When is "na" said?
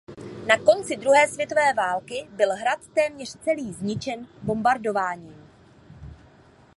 0.47-0.57